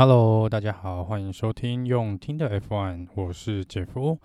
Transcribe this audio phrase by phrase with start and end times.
[0.00, 4.18] Hello，大家好，欢迎收听用听的 F1，我是杰夫。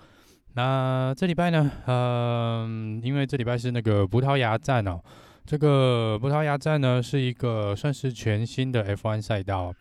[0.54, 5.02] 那这礼拜呢，嗯，因为这礼拜是那个葡萄牙站哦，
[5.46, 9.74] 这个葡萄牙站呢是一个算是全新的 F1 赛道。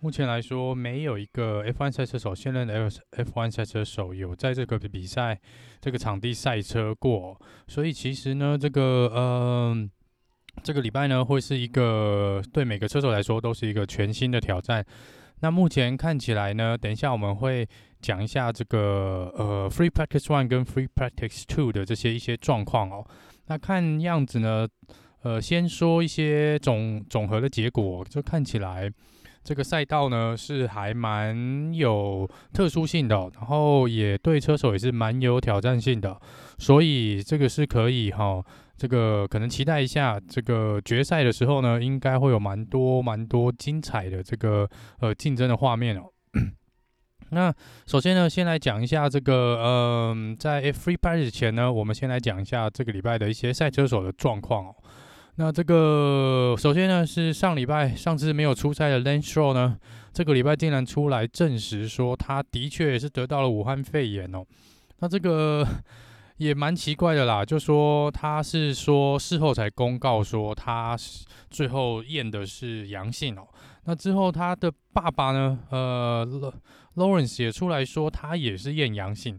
[0.00, 5.38] 目前来说，没有一个 F1 赛车手，现任的 F1 赛车手有在这个比赛
[5.80, 9.88] 这个场地赛车过，所以其实呢，这个嗯。
[10.62, 14.82] 这个礼拜呢，会是一个对每个车手来说都是一个全新的挑战。
[15.40, 17.68] 那目前看起来呢，等一下我们会
[18.00, 23.06] 讲一下这个呃 Free Practice One 跟 Free Practice Two 的这些一些状况哦。
[23.46, 24.66] 那看样子呢，
[25.22, 28.90] 呃，先说一些总总和的结果，就看起来
[29.44, 36.20] 这个赛道呢是还蛮有特殊性的，然后也对车手也是蛮有挑战性的，
[36.58, 38.42] 所以这个是可以哈。
[38.76, 44.68] 这个可能期待一下，这个决赛的时候呢，应该会有蛮多蛮多精彩的这个
[45.00, 46.02] 呃竞争的画面哦。
[47.30, 47.52] 那
[47.86, 54.74] 首先呢，先来讲一下这个嗯、在 Free Practice 前呢，我们先来讲一下这个礼拜的一些赛车手的状况哦。
[55.36, 59.78] 那这个首先呢，是上礼拜上次没有出赛的 Lance Stroll 呢，
[60.12, 64.44] 这个礼拜竟然出来证实说，他的确也是得到了武汉肺炎哦。
[64.98, 65.66] 那这个。
[66.38, 70.96] 也蛮奇怪的啦，就说他是说事后才公告说他
[71.48, 73.46] 最后验的是阳性哦。
[73.84, 76.26] 那之后他的爸爸呢，呃
[76.96, 79.38] ，Lawrence 也出来说他也是验阳性。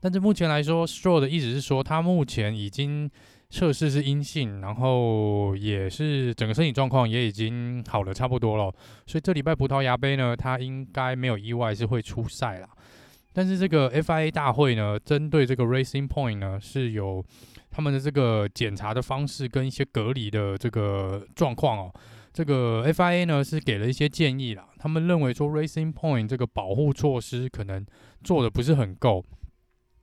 [0.00, 3.10] 但是目前来说，Stroll 的意思是说他目前已经
[3.50, 8.72] 测试是阴性，然后也是整个身体状况也已经好了差不多了。
[9.06, 12.68] 所以这礼拜葡萄牙杯呢，他应该没有意外是会出赛啦。
[13.38, 17.24] 但是这个 FIA 大会呢，针对这个 Racing Point 呢，是有
[17.70, 21.94] 他们的这个检查的方式跟一些隔离的这个状况哦。
[22.32, 27.86] 这个 FIA 呢是给了一些建议啦，他们认为说 Racing Point 这个保护措施可能
[28.24, 29.24] 做的不是很够。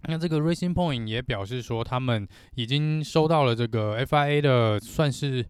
[0.04, 2.26] 那这个 Racing Point 也表示说，他们
[2.56, 5.46] 已经收到了这个 FIA 的算是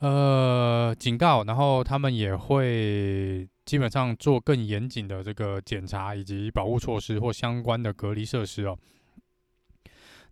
[0.00, 3.48] 呃警告，然后他们也会。
[3.68, 8.74] 基本上做更严谨的这个检查以及保护措施或相关的隔离设施哦。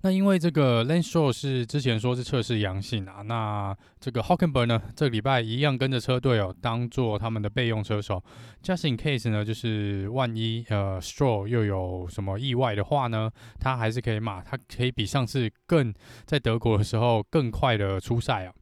[0.01, 8.25] 那因为这个 Lenshaw 是之前说是测试阳性啊，那这个 Hockenberg 呢，这礼拜一样跟着车队哦，当做他们的备用车手。
[8.63, 15.93] Just in case 呢，就是万一呃 Stroll 又有什么意外的话呢，他还是可以嘛，他可以比上次更
[16.25, 18.55] 在德国的时候更快的出赛啊。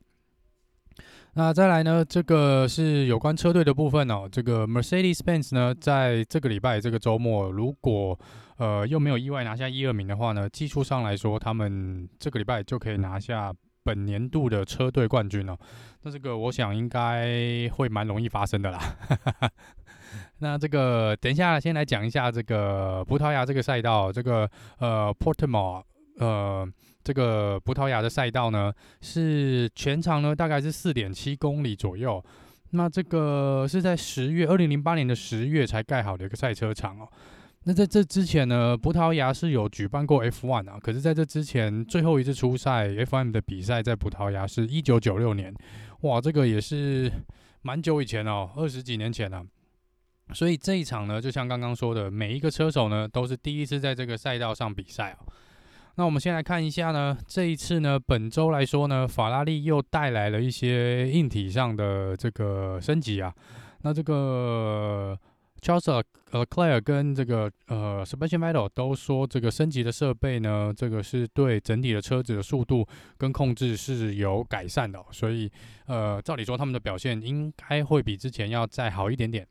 [1.37, 4.28] 那再来呢，这个是有关车队的部分哦。
[4.31, 8.17] 这个 Mercedes-Benz 呢，在这个礼拜这个周末，如果
[8.56, 13.53] 呃又没有意外拿下一二名的话呢，技术上来说，他们这个礼拜就可以拿下
[13.83, 15.59] 本年度的车队冠军了。
[16.03, 18.81] 那这个我想应该会蛮容易发生的啦。
[20.39, 25.83] 那这个等一下先来讲一下这个葡萄牙这个赛道，这个呃 Portimao
[26.19, 26.69] 呃。
[27.04, 28.72] 这个葡萄牙的赛道呢，
[29.03, 32.25] 是全长呢大概是四点七公里左右。
[32.70, 37.09] 那这个是在十月二零零八年的十月才盖好的一个赛车场哦。
[37.66, 45.54] 那在这之前呢，葡萄牙是有举办过 F1 啊，可是在这之前最后一次出赛 F1 的比赛在葡萄牙是一九九六年，
[46.00, 47.10] 哇，这个也是
[47.62, 49.44] 蛮久以前哦，二十几年前了。
[50.32, 55.32] 所以这一场呢，就像刚刚说的，每一个车手呢都是第一次在这个赛道上比赛哦。
[55.97, 63.32] 那我们先来看一下呢，这一次呢，本周来说呢，法拉利又带来了一些硬体上的这个升级啊。
[63.82, 65.16] 那这个
[65.60, 72.84] Charles Leclerc 跟这个呃 Sebastian Vettel 都说，这个升级的设备呢，这个是对整体的车子的速度
[73.16, 75.49] 跟控制是有改善的，所以
[75.87, 79.47] 呃，照理说他们的表现应该会比之前要再好一点点。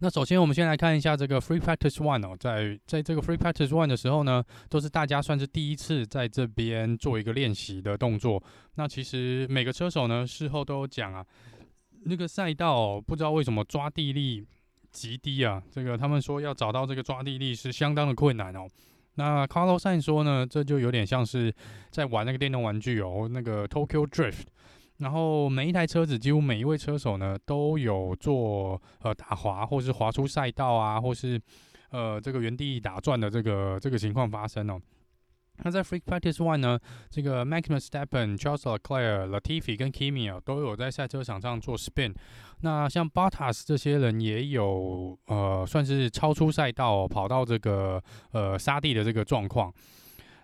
[0.00, 8.40] 那首先，我们先来看一下这个 Free Practice One 哦，在在这个 Free Practice One 的时候呢，都是大家算是第一次在这边做一个练习的动作。
[8.76, 11.26] 那其实每个车手呢，事后都有讲啊，
[12.04, 14.46] 那个赛道，不知道为什么抓地力
[14.92, 18.68] 极低啊，这个他们说要找到这个抓地力是相当的困难哦。
[19.16, 21.52] 那 carlo sen 说呢，这就有点像是
[21.90, 24.44] 在玩那个电动玩具哦，那个 Tokyo Drift。
[24.98, 31.40] 然后每一台车子，几乎每一位车手呢，都有做呃打滑，或是滑出赛道啊，或是
[31.90, 34.80] 呃这个原地打转的这个这个情况发生哦。
[35.64, 36.78] 那在 Free Practice One 呢，
[37.10, 42.14] 这个 Max Verstappen、Charles Leclerc、Latifi 跟 Kimi 啊，都有在赛车场上做 spin。
[42.60, 48.00] 那像 Bottas 这些人也有呃算是超出赛道，跑到这个
[48.30, 49.72] 呃沙地的这个状况。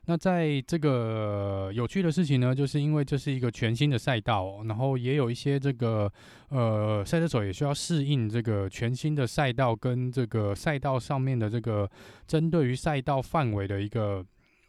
[0.07, 6.11] 那在这个有趣的事情呢，就是因为这是一个全新的赛道，然后也有一些这个
[6.49, 11.91] 呃赛车手也需要适应这个全新的赛道跟这个赛道上面的这个
[12.27, 14.25] 针对于赛道范围的一个。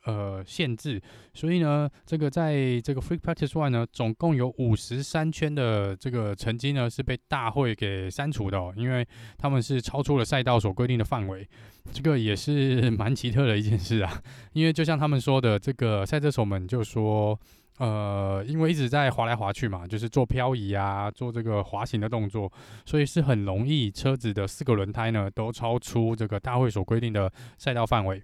[0.05, 1.01] 呃，限制，
[1.33, 11.47] 所以呢，这个在这个 Free Practice One 呢，总共有五十三圈的这个成绩呢是被大会给删除的哦，因为他们是超出了赛道所规定的范围，
[11.91, 14.21] 这个也是 蛮奇特的一件事啊。
[14.53, 17.39] 因为就像他们说的，这个赛车手们就说，
[17.79, 22.51] 呃，因为一直在滑来滑去嘛，就是做漂移啊，做这个滑行的动作，
[22.85, 28.21] 所以是很容易车子的四个轮胎呢都超出这个大会所规定的赛道范围。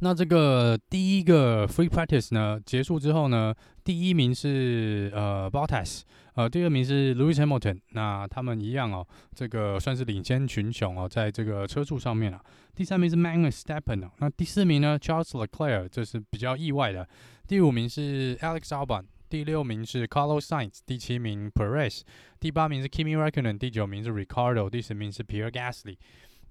[0.00, 6.02] 那这个第一个 free practice 呢结束之后呢，第一名是呃 Bottas，
[6.34, 12.40] 呃第二名是 Lewis Hamilton，那他们一样哦，这个算是领先群雄哦，在这个车速上面啊。
[12.74, 17.08] 第三名是 Max Verstappen 哦，那第四名呢 Charles Leclerc，这是比较意外的。
[17.48, 22.02] 第五名是 Alex Albon，第六名是 Carlos Sainz，第七名 Perez，
[22.38, 25.96] 第八名是 Kimi Raikkonen，第九名是 Ricardo，第十名是 Pierre Gasly。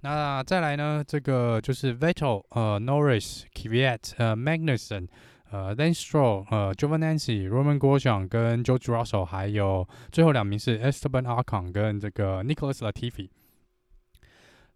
[0.06, 1.04] 那再来呢？
[1.04, 5.07] 这个就是 Vettel、呃 Norris、Kvyat、呃 Magnussen、
[5.50, 11.72] 呃 l a n s t r o l、呃 Giovinazzi、Romain Grosjean 跟 George Russell，还有最后两名是 Esteban Ocon
[11.72, 13.30] 跟这个 Nicholas Latifi。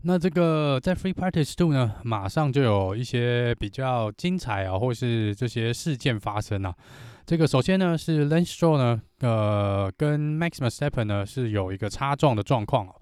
[0.01, 6.73] 那这个在 Free Practice Two 呢，马上就有一些比较精彩啊，或是这些事件发生啊。
[7.27, 10.89] 这个首先呢是 l a n s t r o l 呢，呃，跟 Max m e s t e
[10.89, 12.95] p p e n 呢是有一个擦撞的状况哦。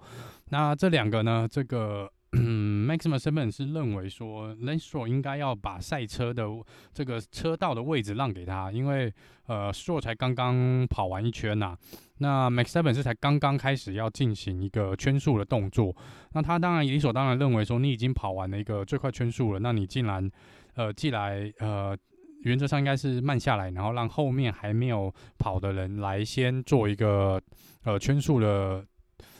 [0.50, 2.06] 那这两个呢，这个。
[2.32, 6.44] 嗯，Max Verstappen 是认为说，Lance Stroll 应该要把赛车的
[6.92, 9.10] 这个车道的位置让给他，因为
[9.46, 11.74] 呃 s t r o 才刚刚跑完一圈呐、
[12.18, 15.96] 那 Max s e v e n 是才刚刚开始要进行一个圈速的动作，
[16.32, 20.30] 那他当然理所当然认为说，你已经跑完了一个最快圈速了，那你竟然
[20.74, 21.96] 呃既来呃，
[22.42, 27.40] 原则上应该是慢下来，然后让后面还没有跑的人来先做一个
[27.84, 28.84] 呃圈速的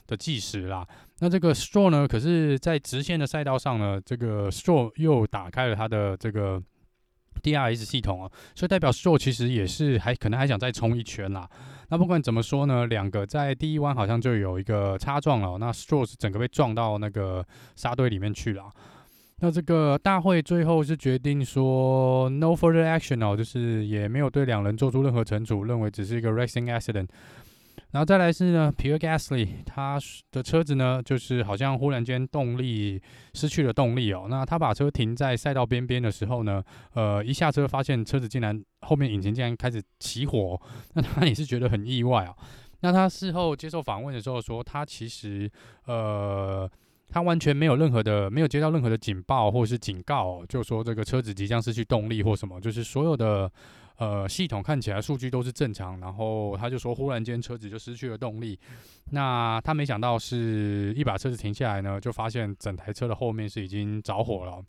[0.07, 0.89] 的计时啦。
[1.21, 2.07] 那这个 Stroll 呢？
[2.07, 6.63] 可是，在直线的赛道上呢，这个 Stroll 又打开了他的这个
[7.43, 11.49] DRS 系统啊，所以代表 Stroll 其实也是还可能还想再冲一圈啦。
[11.89, 17.45] 那不管怎么说呢，两个在第一弯好像就有一个擦撞了，那 Stroll 是整个被撞到那个
[17.75, 18.71] 沙堆里面去了。
[19.41, 27.07] 那这个大会最后是决定说 No further action 哦，就是也没有对两人做出任何惩处，认为只是一个 racing accident。
[27.93, 29.99] 然后再来是呢，Pierre Gasly 他
[30.31, 33.01] 的车子呢，就是好像忽然间动力
[33.33, 34.27] 失去了动力哦。
[34.29, 36.63] 那他把车停在赛道边边的时候呢，
[36.93, 40.61] 呃，一下车发现车子竟然后面引擎竟然开始起火，
[40.93, 42.35] 那他也是觉得很意外啊。
[42.81, 45.51] 那他事后接受访问的时候说，他其实
[45.87, 46.71] 呃，
[47.09, 53.51] 他完全没有任何的没有接到任何的警报或是警告哦，就说这个车子即将失去动力或什么，就是所有的。
[53.99, 58.59] 呃，系统看起来数据都是正常，然后他就说，忽然间车子就失去了动力。
[59.11, 64.65] 那他没想到是一把车子停下来呢，就发现整台车的后面是已经着火了。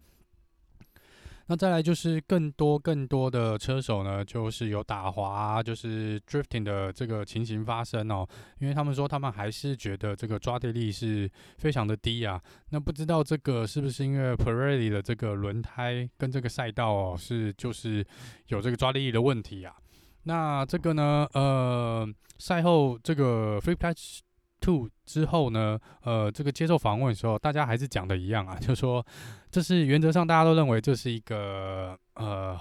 [1.52, 8.28] 那再来就是更多更多的车手呢，就是有打滑，就是 drifting 的这个情形发生哦。
[8.60, 12.40] 因为他们说他们还是觉得这个抓地力是非常的低啊。
[12.70, 18.06] 那不知道这个是不是因为 Pirelli 的这个轮胎跟这个赛道哦，是就是
[18.50, 19.76] 有这个抓地力的问题啊？
[20.24, 22.08] 那这个呢，呃，
[22.38, 24.20] 赛后这个 Free PATCH
[24.60, 29.06] Two 之后呢，呃，这个接受访问的时候，大家还是讲的一样啊， 就说
[29.50, 32.58] 这是原则上大家都认为这是一个呃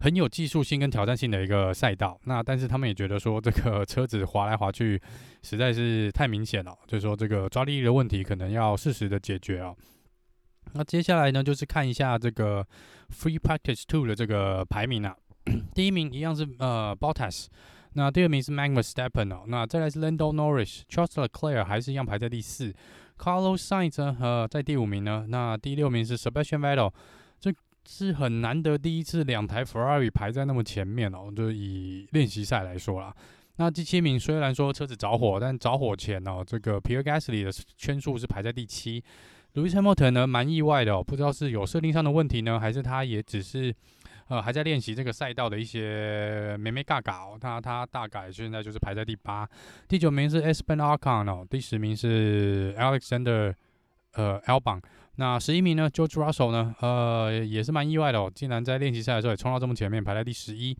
[0.00, 2.18] 很有技术性跟挑战性的一个赛道。
[2.24, 5.00] 那但是他们也觉得说这个车子滑来滑去
[5.42, 9.74] 实在是太明显了，就是说这个抓地力的问题可能要适时的解决啊。
[10.72, 12.66] 那接下来呢，就是看一下这个
[13.10, 15.16] Free Practice Two 的这个排名啊，
[15.74, 17.46] 第一名一样是呃 Bottas。
[17.94, 22.72] 那第二名是 Max Verstappen 哦，那再来是 Lando Norris、Charles Leclerc 还是一样排在第四
[23.18, 25.26] ，Carlos Sainz 呢，呃，在第五名呢。
[25.28, 26.92] 那第六名是 Sebastian Vettel，
[27.40, 27.52] 这
[27.84, 33.12] 是很难得第一次两台 Ferrari 排在那么前面哦，就以练习赛来说啦。
[33.56, 39.02] 那第七名虽然说车子着火，但着火前哦，这个 Pierre Gasly 的圈数是排在第七
[39.54, 43.74] ，Lewis Hamilton 呢蛮意外的哦，不知道是有设定上的问题呢，还是他也只是。
[44.30, 49.44] 呃，还在练习这个赛道的一些眉眉角角，他他大概现在就是排在第八，
[49.88, 53.52] 第九名是 Espen a r c o n 哦，第十名是 Alexander
[54.12, 54.80] 呃 Albon，
[55.16, 60.78] 那十一名呢 George Russell 呢，呃也是蛮意外的哦，竟然在练习赛的时候也冲到这么前面，排在第十一，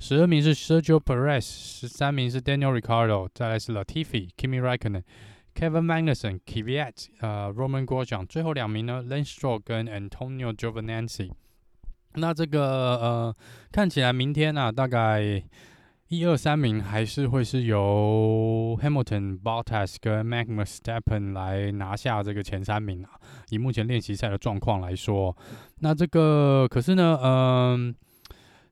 [0.00, 5.04] 十二名是 Sergio Perez，十三名是 Daniel Ricardo，再来是 Latifi、Kimi Raikkonen、
[5.54, 10.52] Kevin Magnussen、Kvyat 呃 Roman g r o s j o n 最后两名呢 Lance Stroll 跟 Antonio
[10.52, 11.30] Giovinazzi。
[12.14, 12.62] 那这个
[12.98, 13.36] 呃，
[13.70, 15.42] 看起来明天啊，大概
[16.08, 23.10] 一二三名还是会是由 Hamilton、Bottas 跟 Max Verstappen 来拿下这个前三名啊。
[23.48, 25.34] 以目前练习赛的状况来说，
[25.80, 27.94] 那这个可是呢，嗯、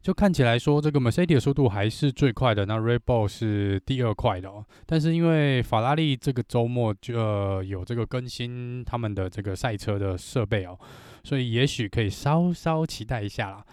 [0.02, 4.62] 就看起来说，这个 Mercedes 的速度还是最快的，那 Red Bull 是第二快的哦。
[4.84, 10.78] 但是因为法拉利这个周末就、呃、有这个更新他们的这个赛车的设备哦，
[11.22, 13.64] 所以也许可以稍稍期待一下啦。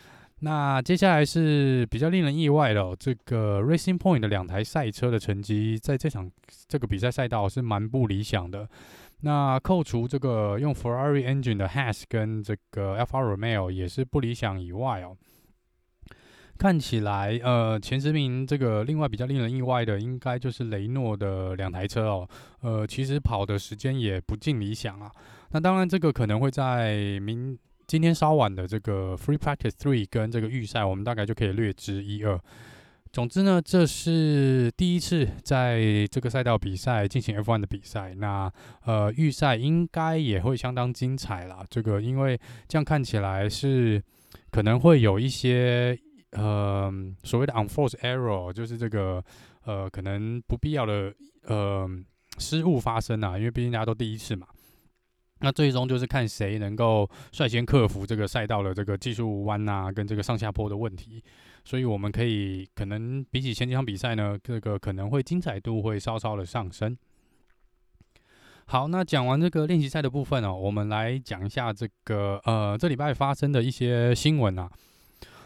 [0.42, 6.30] 那接下来是比较令人意外的哦，这个 Racing Point 的两台赛车的成绩在这场
[6.68, 8.70] 这个比赛赛道是蛮不理想的。
[9.22, 15.18] 那扣除这个用 Ferrari engine 的 Haas 跟这个 Alfa Romeo 也是不理想以外哦。
[16.60, 22.30] 看起来，呃，前十名这个另外比较令人意外的，应该就是雷诺的两台车哦。
[22.62, 25.12] 呃，其实跑的时间也不尽理想啊。
[25.52, 32.40] 那当然，这个可能会在明今天稍晚的这个 Free Practice Three 跟这个预赛，我们大概就可以略知一二。
[33.12, 38.14] 总之呢，这是第一次在这个赛道比赛进行 F1 的比赛。
[38.16, 38.52] 那
[38.86, 41.66] 呃，预赛应该也会相当精彩啦。
[41.70, 44.04] 这个因为这样看起来是
[44.52, 45.98] 可能会有一些。
[46.32, 46.92] 呃，
[47.24, 49.24] 所谓的 unforced error 就是这个
[49.64, 51.12] 呃，可能不必要的
[51.46, 51.90] 呃
[52.38, 54.46] 失误发生啊，因为毕竟大家都第一次嘛。
[55.40, 61.24] 那最终就是看谁能够率先克服这个赛道的这个技术弯啊，跟这个上下坡的问题。
[61.64, 66.98] 所以我们可以可能比起前几场比赛呢，这个可能会精彩度会稍稍的上升。
[68.66, 74.70] 好，那讲完这个练习赛的部分哦，我们来讲一下这个呃这礼拜发生的一些新闻啊。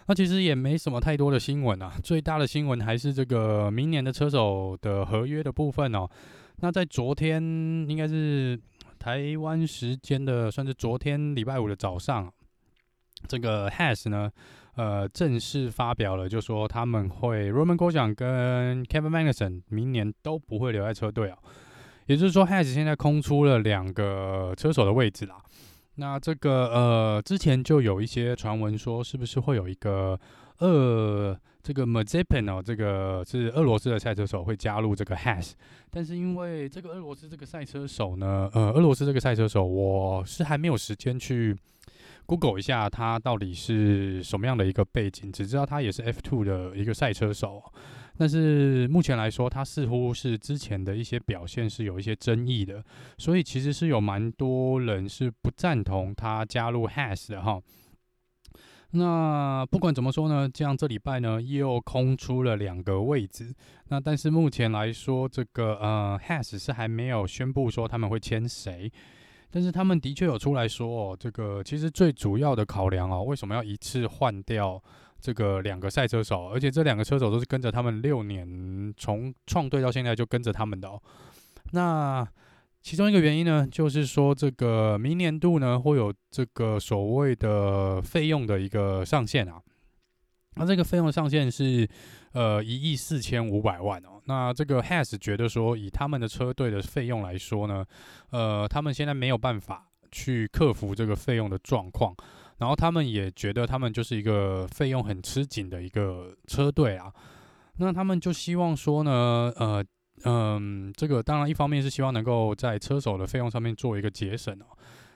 [0.08, 6.08] 那其实也没什么太多的新闻啊，最大的新闻还是这个明年的车手的合约的部分哦。
[6.58, 7.42] 那在昨天，
[7.88, 8.60] 应该是
[9.02, 12.32] 台湾时间的，算是昨天礼拜五的早上，
[13.28, 14.32] 这个 Has 呢，
[14.76, 21.40] 呃，正式发表了，就说他们会 Roman Grosjean 跟 Kevin Magnussen 明年都不会留在车队啊，
[22.06, 25.38] 也就是说，Has 现在空出了两个车手的位置啦。
[25.96, 30.20] 那这个呃，之前就有一些传闻说，是不是会有一个
[30.60, 35.52] 呃，这个 Mazepin 哦，这个是俄罗斯的赛车手会加入这个 Has，
[35.90, 41.56] 但是因为这个俄罗斯这个赛车手呢，呃，俄罗斯这个赛车手，我是还没有时间去
[42.26, 47.64] Google 一下他到底是什么样的一个背景，只知道他也是 F2 的一个赛车手。
[48.18, 52.84] 但是目前来说，他似乎是之前的一些表现是有一些争议的，
[53.18, 57.60] 所以其实是有蛮多人是不赞同他加入 Has 的哈。
[58.92, 63.54] 那不管怎么说呢，这样这礼拜呢又空出了两个位置。
[63.88, 68.92] 那但是目前来说，这个呃，Has 是还没有宣布说他们会签谁，
[69.50, 74.82] 但是他们的确有出来说哦，这个其实最主要的考量哦，为什么要一次换掉？
[75.22, 81.00] 这个两个赛车手，而且这两个车手都是跟着他们六年，从创队到现在就跟着他们的哦。
[81.74, 82.28] 那
[82.82, 89.62] 其中一个原因呢，就是说这个明年度呢会有这个所谓的费用的一个上限啊。
[90.56, 91.88] 那这个费用的上限是
[92.34, 94.22] 呃一亿四千五百万哦。
[94.26, 97.86] 那这个 Haas 觉得说，以他们的车队的费用来说呢，
[98.32, 102.14] 呃，他们现在没有办法去克服这个费用的状况。
[102.58, 107.12] 然后他们也觉得他们就是一个费用很吃紧的一个车队啊，
[107.78, 109.84] 那他们就希望说呢，呃，
[110.24, 114.66] 嗯，这个当然一方面是希望能够在车手的费用上面做一个节省哦。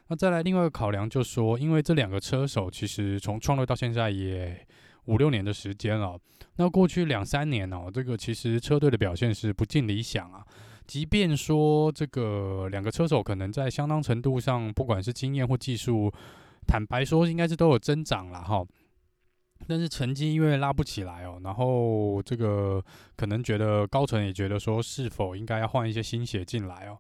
[0.08, 4.66] 那再来另外一个考量就是说，因为这两个车手其实从创立到现在也
[5.06, 6.18] 五六年的时间了，
[6.58, 10.46] 那过去两三年哦，这个其实车队的表现是不尽理想啊。
[10.86, 16.12] 即便说这个两个车手可能在相当程度上，不管是经验或技术。
[16.68, 18.66] 坦白说，应该是都有增长了哈，
[19.68, 22.84] 但是成绩因为拉不起来哦，然后这个
[23.16, 26.98] 可能觉得高层也觉得说，是否应该要换一些新血进来哦？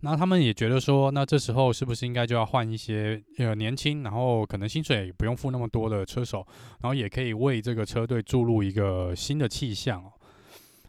[0.00, 6.46] 那他们也觉得说，那这时候是不是应该就要换一些呃年轻，然后可能薪水也不用付那么多的车手，
[6.80, 10.12] 然后也可以为这个车队注入一个新的气象哦？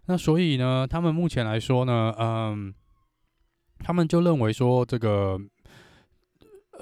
[0.08, 2.74] 那所以呢，他们目前来说呢，嗯，
[3.79, 5.39] 他们就认为说这个。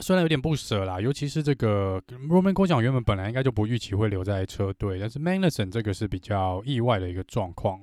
[0.02, 7.80] 虽然有点不舍啦，尤其是这个 Roman 郭奖原本本来应该就不预期会留在车队，但是 Magnussen 这个是比较意外的一个状况。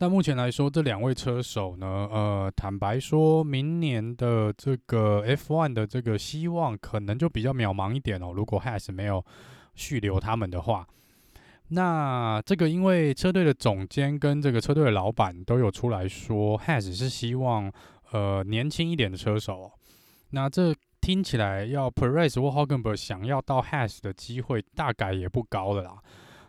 [0.00, 8.32] 那目前来说，这两位车手呢，呃，坦白说，明年的这个 F1 的这个希望可能就比较渺茫一点哦。
[8.32, 9.24] 如果 Has 没有
[9.74, 10.86] 续留他们的话，
[11.70, 17.72] 那这个因为车队的总监跟这个车队的老板都有出来说，Haas 是希望
[18.12, 19.72] 呃年轻一点的车手。
[20.30, 25.98] 那这听起来要 Perez 或 Hulkenberg 想要到 Has 的机会大概也不高了啦。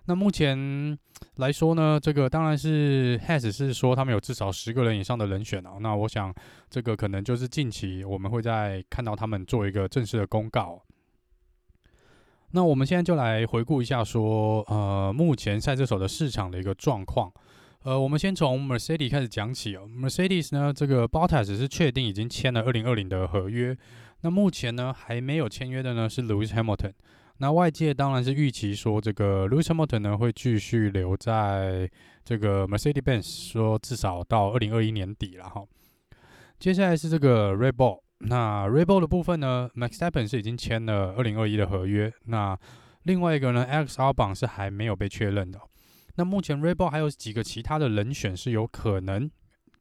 [0.05, 0.97] 那目前
[1.35, 5.77] 来说呢，这个当然是 Has 是说他们有至少十个人以上的人选哦。
[5.79, 6.33] 那我想
[6.69, 10.81] 这个可能就是近期我们会再看到他们做一个正式的公告。
[12.51, 17.31] 那我们现在就来回顾一下说，呃，目前赛车手的市场的一个状况。
[17.83, 19.87] 呃，我们先从 Mercedes 开始讲起哦。
[19.87, 23.77] Mercedes 呢，这个 Bottas 是确定已经签了二零二零的合约。
[24.21, 26.91] 那目前呢，还没有签约的呢是 Lewis Hamilton。
[27.37, 31.89] 那外界当然是预期说，这个 Lewis Hamilton 呢会继续留在
[32.25, 35.63] 这个 Mercedes-Benz，说至少到二零二一年底了哈。
[36.59, 42.11] 接下来是这个 Red Bull，那 Red Bull 的部分呢，Max Verstappen 是已经签了二零二一的合约。
[42.25, 42.59] 那
[43.03, 45.61] 另外一个呢，X R 榜是还没有被确认的。
[46.19, 49.31] 那目前 Rebel 还有几个其他的人选是有可能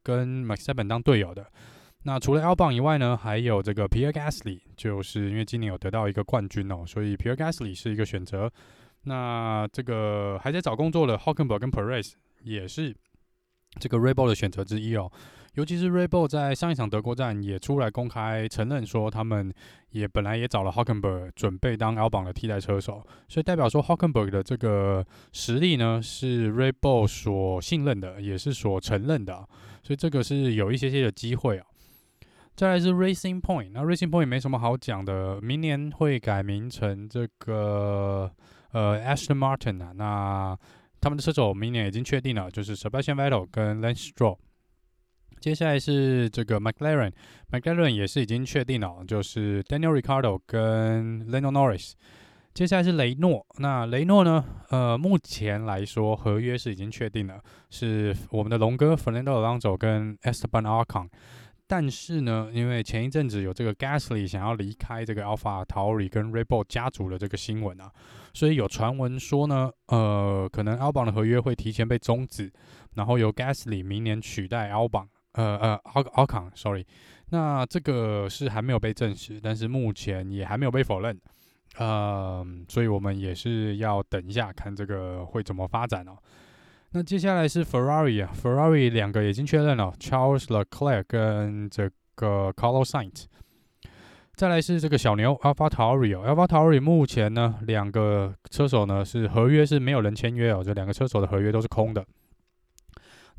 [0.01, 1.45] 跟 Max e b e n 当队友的。
[2.03, 8.49] 那除了 Albon 以外呢，还有这个 Pierre Gasly，就是因为今年有得到一个冠军哦，所以 Pierre Gasly 是一个选择。
[9.03, 12.95] 那这个还在找工作的 h o c k e n b e r g 跟 Perez 也是
[13.79, 15.09] 这个 Red Bull 的选择之一哦。
[15.55, 19.51] 尤其是 Red Bull 在上一场德国站也出来公开承认说，他们
[19.89, 29.33] 也本来也找了 Hockenberg 准备当 Albon 的替代车手，所以代表说 Hockenberg 的这个实力呢是 Red Bull 所信任的，也是所承认的，
[29.81, 31.65] 所以这个是有一些些的机会啊。
[32.55, 38.29] 再来是 Racing Point，那 Racing Point 没什么好讲的，明年会改名成这个
[38.71, 39.93] 呃 Aston Martin 啊。
[39.95, 40.57] 那
[41.01, 44.37] 他们的车手明年已经确定了，就是 Sebastian Vettel 跟 Lance Stroll。
[45.39, 51.93] 接下来是这个 McLaren，McLaren 也是已经确定了，就是 Daniel r i c a r d o 跟 Lando Norris。
[52.53, 54.43] 接下来是雷诺，那雷诺呢？
[54.69, 57.39] 呃，目前来说合约是已经确定了，
[57.69, 61.07] 是我们的龙哥 Fernando Alonso 跟 Esteban Ocon。
[61.71, 67.91] 但是呢，因为前一阵子有这个 Gasly 想要离开这个 Alpha Tauri 跟 Red Bull 家族的这个新闻啊，
[68.33, 72.51] 所以有传闻说呢，呃，可能 Albon 的合约会提前被终止，
[72.95, 76.83] 然后由 Gasly 明年取代 Albon，呃呃，Ocon，sorry，
[77.29, 81.15] 那这个是还没有被证实，但是目前也还没有被否认，
[81.77, 86.17] 呃，所以我们也是要等一下看这个会怎么发展哦。
[86.91, 93.25] 那接下来是 Ferrari 啊，Ferrari 两个已经确认了，Charles Leclerc 跟这个 Carlos Sainz。
[94.33, 102.03] 再来是这个小牛 Alpha Tauri 哦，Alpha Tauri 目前呢两个车手呢是合约是没有人签约哦，这两个车手的合约都是空的。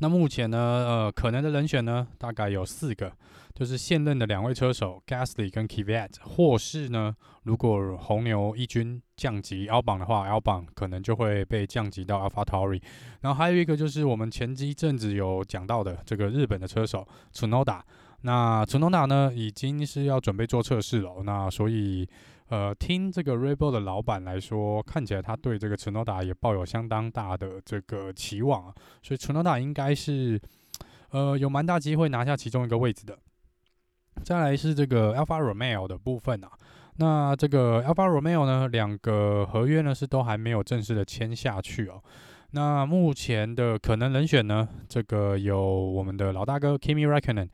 [0.01, 3.13] 那目前呢，呃，可能的人选呢，大概有四个，
[3.53, 12.81] 就是现任的两位车手 Gasly 跟 Kvyat，或是呢，如果红牛一军降级 Albon 的话，Albon 可能就会被降级到 AlphaTauri。
[13.21, 17.79] 然后还有一个就是我们前几阵子有讲到的这个日本的车手 Tsunoda，
[18.21, 22.09] 那 Tsunoda 呢，已经是要准备做测试了，那所以。
[22.51, 30.37] 呃，听这个 Red Bull 的老板来说，看起来他对这个 Tsunoda 也抱有相当大的这个期望啊，所以 Tsunoda 应该是
[31.11, 33.17] 呃有蛮大机会拿下其中一个位置的。
[34.21, 36.51] 再来是这个 Alpha Romeo 的部分啊，
[36.97, 42.03] 那这个 Alpha Romeo 呢，两个合约呢是都还没有正式的签下去哦。
[42.51, 47.47] 那目前的可能人选呢，这个有我们的老大哥 Kimi Raikkonen。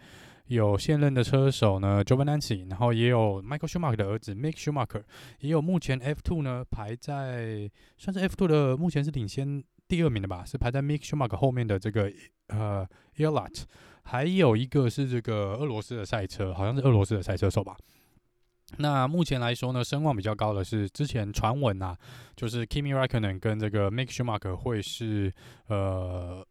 [0.48, 5.04] 有现任的车手呢，Giovinazzi，然后也有 Michael Schumacher 的儿子 Mick Schumacher，
[5.40, 12.10] 也有目前 F2 呢排在算是 F2 的目前是领先第二名的吧，是排在 Mick Schumacher 后面的这个
[12.48, 13.64] 呃 Elot，
[14.04, 17.76] 还有一个是这个俄罗斯的赛车，好像是俄罗斯的赛车手吧。
[18.78, 21.98] 那目前来说呢，声望比较高的是之前传闻啊，
[22.36, 25.34] 就是 Kimi Räikkönen 跟这个 Mick Schumacher 会是
[25.68, 26.46] 呃。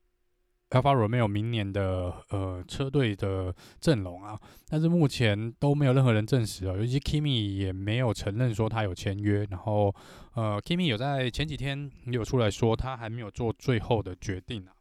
[0.71, 9.95] Alfa Romeo 明年的呃车队的阵容啊，但是目前都没有任何人证实啊，尤其 Kimi 也没有承认说他有签约，然后
[10.35, 14.73] 呃 Kimi 有在前几天有出来说他还没有做最后的决定啊。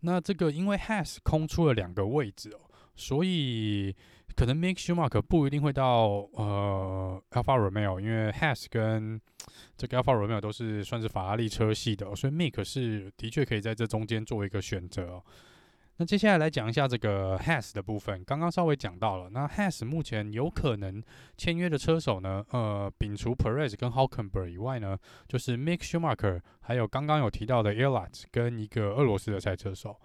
[0.00, 2.60] 那这个因为 Has 空出了两个位置哦，
[2.96, 3.94] 所以。
[4.38, 9.20] 可能 Mick Schumacher 不一定会到呃 Alfa Romeo，因为 Has 跟
[9.76, 15.20] 这个 Alfa Romeo 都是算是法拉利车系的，所以 Mick 是的确可以在这中间做一个选择，
[15.96, 19.28] 那接下来来讲一下这个 Has 的部分，刚刚稍微讲到了。
[19.30, 21.02] 那 Has 目前有可能
[21.36, 24.96] 签约的车手呢，呃，摒除 Perez 跟 Hockenberg 以外呢，
[25.26, 29.98] 就是 Mick Schumacher，还有刚刚有提到的 Elot 跟一个俄罗斯的赛车手。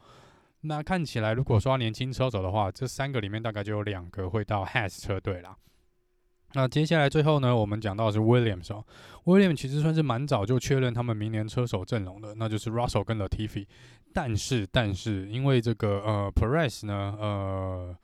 [0.63, 5.55] 那看起来，如果说年轻车手的话，这三个里面大概就有两个会到 Has 车队啦。
[6.53, 8.85] 那接下来最后呢，我们讲到是 Williams 哦
[9.25, 13.65] ，Williams 其实算是蛮早就确认他们明年车手阵容的，那就是 Russell 跟 Latifi。
[14.13, 17.97] 但是，但是因为这个呃 Perez 呢，呃。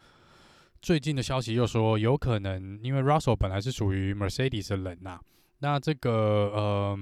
[0.82, 5.20] 最近的消息又说，有可能因为 Russell 本来是属于 Mercedes 的人呐、
[5.58, 6.12] 那这个
[6.56, 6.98] 呃，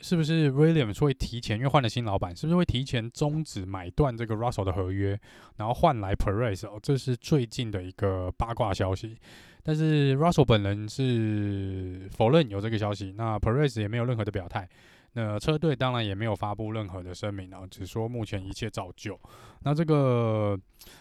[0.00, 5.18] 是不是 Williams 会提前，因为换了新老板，是不是会提前终止买断这个 Russell 的合约，
[5.56, 6.66] 然后换来 Perez？
[6.66, 9.16] 哦，这是最近的一个八卦消息。
[9.62, 14.68] 但是 Russell 本人是否认有这个消息，那 Perez 也没有任何的表态。
[15.14, 19.18] 那车队当然也没有发布任何的声明啊，只说目前一切照旧。
[19.62, 20.56] 那这个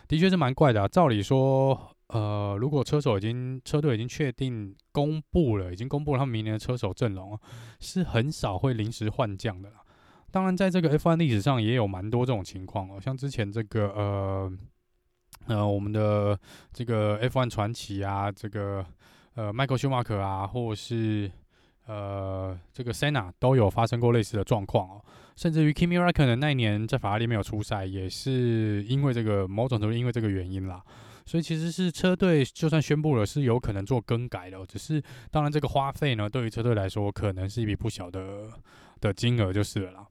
[0.07, 0.87] 的确是蛮怪的啊。
[0.87, 7.39] 照理说，呃，如果车手已经车队已经确定公布了，已经公布了他们明年的车手阵容，
[7.79, 9.77] 是很少会临时换将的啦。
[10.31, 14.51] 当然，在这个 F1 历史上也有蛮多这种情况哦，像之前这个呃
[15.47, 16.39] 呃我们的
[16.73, 18.85] 这个 F1 传奇啊，这个
[19.35, 21.31] 呃 Michael Schumacher 啊，或是。
[21.87, 30.83] 呃，这个 Senna 都有发生过类似的状况哦，甚至于 Kimi Räikkönen 那一年在法拉利没有出赛，也是因为这个某种程度因为这个原因啦。
[31.25, 38.49] 所以其实是车队就算宣布了是有可能做更改的，只是当然这个花费呢，对于车队来说可能是一笔不小的
[39.01, 40.07] 的金额就是了。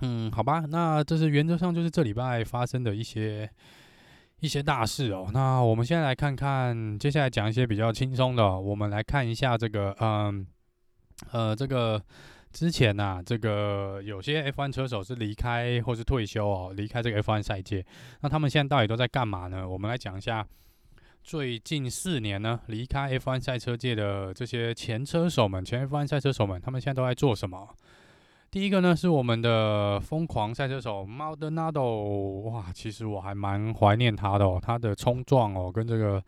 [0.00, 3.50] 嗯，好吧，那这是原则上就是这礼拜发生的一些
[4.40, 5.28] 一些大事哦。
[5.32, 10.46] 那我们现在来看看，接下来讲一些比较轻松的，我们来看一下这个，嗯。
[11.32, 12.00] 呃，这个
[12.52, 17.84] 之前呐、这个有些 F1 车手是离开或是退休哦，离开这个 F1 赛界。
[18.20, 19.68] 那他们现在到底都在干嘛呢？
[19.68, 20.46] 我们来讲一下
[21.22, 27.68] 最近四年呢，离开 F1 赛车界的这些前车手们，前 F1 赛车手们，他们现在都在做什么？
[28.50, 36.22] 第一个呢是我们的疯狂赛车手 Maldonado，哇，其实我还蛮怀念他的哦，他的冲撞哦，跟这个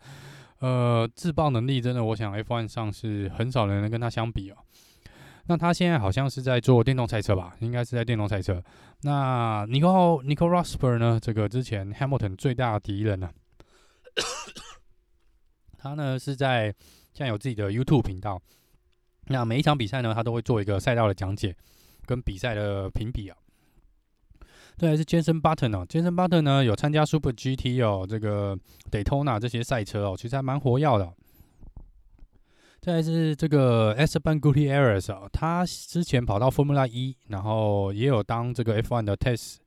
[0.59, 4.57] 呃自爆能力，真的，我想 F1 上是很少人能跟他相比哦。
[5.51, 7.53] 那他现在好像是在做电动赛车吧？
[7.59, 8.63] 应该是在电动赛车。
[9.01, 11.19] 那 Nico Nico Rosberg 呢？
[11.21, 13.35] 这个之前 Hamilton 最大的敌人呢、啊？
[15.77, 16.73] 他呢是在
[17.11, 18.41] 现在有自己的 YouTube 频道。
[19.25, 21.53] 那每一场比赛呢，他都会做一个赛道的讲解
[22.05, 23.35] 跟比赛的评比啊。
[24.77, 28.57] 再来是 Jenson Button 哦，Jenson Button 呢有参加 Super GT 哦，这个
[28.89, 31.13] Daytona 这些赛车哦，其实还蛮活跃的。
[32.81, 39.57] 再来是这个 Esteban Gutierrez 啊，他之前跑到 Formula 一然后也有当这个 F1 的 test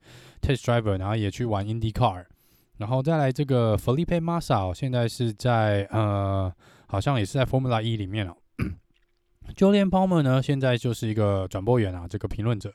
[0.43, 2.25] test driver，然后也去玩 IndyCar，
[2.79, 6.53] 然后再来这个 Felipe Massa，现在是在呃，
[6.89, 8.35] 好像也是在 Formula 一里面哦。
[9.55, 12.75] Jolyon Palmer 呢，现在就是一个转播员啊，这个评论者，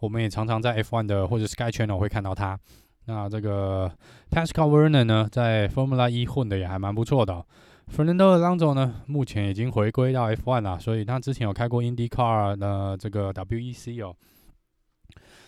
[0.00, 2.58] 我们也常常在 F1 的或者 Sky Channel 会看到他。
[3.04, 3.88] 那这个
[4.28, 7.46] Pascal Werner 呢，在 Formula 一混的也还蛮不错的。
[7.90, 14.14] Fernando Alonso 呢，目前已经回归到 F1 了，所以他之前有开过 IndyCar 的这个 WEC 哦。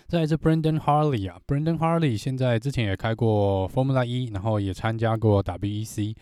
[0.09, 6.16] 再来是 Brendan Harley 啊，Brendan Harley 现在之前也开过 Formula E，然后也参加过 WEC。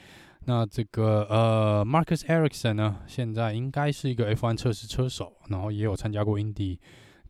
[0.45, 6.79] 那这个呃，Marcus Ericsson 呢，现在应该是一个 F1 测试车手，然后也有参加过 Indy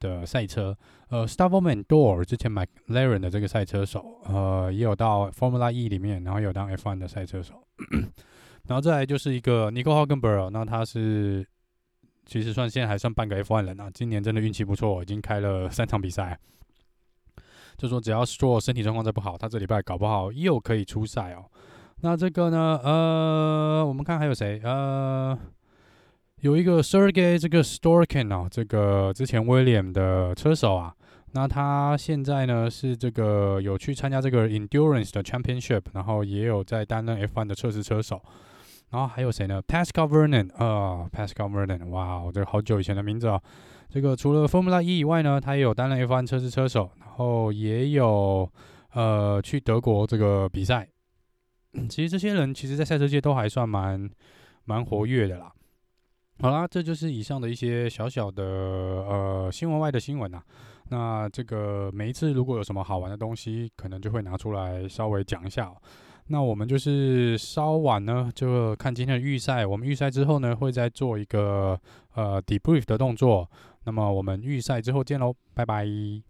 [0.00, 0.76] 的赛车。
[1.10, 7.62] 呃，Stoffel Vandoorne 之前 McLaren 的这个赛车手，呃，也有到 Formula E 里面，然后有当 F1 的赛车手。
[8.68, 11.44] 然后再来就是一个 Nico Hulkenberg，那他是
[12.26, 16.38] 其实算现在还算半个 F1 人啊，今年真的运气不错，已经开了三场比赛。
[17.78, 21.46] 就说只要 Stroll 身体状况再不好，他这礼拜搞不好又可以出赛哦。
[22.02, 24.60] 那这个呢，呃，我们看还有谁？
[24.62, 25.38] 呃，
[26.40, 30.94] 有一个 Sergey 这个 Storkin 哦，这个之前 William 的车手啊，
[31.32, 38.20] 那他现在呢是这个有去参加这个 Endurance 的 Championship，然后也有在担任 F1 的测试车手。
[38.90, 43.40] 然后还有谁呢？Pascal Vernon 啊，Pascal Vernon，哇，这个好久以前的名字哦。
[43.90, 48.50] 这个除了 Formula E 以外呢，他也有担任 F1 测试车手，然后也有
[48.92, 50.88] 呃去德国这个比赛。
[51.88, 54.08] 其实这些人其实，在赛车界都还算蛮
[54.64, 55.52] 蛮活跃的啦。
[56.40, 60.42] 好啦，这就是以上的一些小小的呃新闻外的新闻啊。
[60.90, 65.70] 那这个每一次如果有什么好玩的东西，可能就会拿出来稍微讲一下。
[66.28, 69.64] 那我们就是稍晚呢，就看今天的预赛。
[69.64, 71.78] 我们预赛之后呢，会再做一个
[72.14, 73.50] 呃 debrief 的动作。
[73.84, 76.27] 那么我们预赛之后见喽，拜拜。